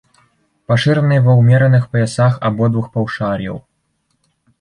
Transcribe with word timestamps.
Пашыраны 0.71 1.17
ва 1.27 1.35
ўмераных 1.41 1.83
паясах 1.91 2.39
абодвух 2.49 2.87
паўшар'яў. 2.97 3.61